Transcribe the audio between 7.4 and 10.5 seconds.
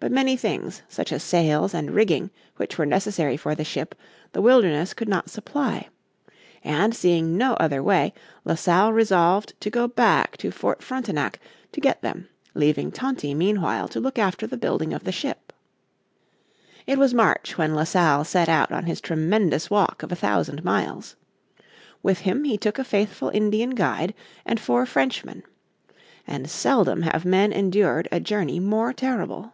other way, La Salle resolved to go back to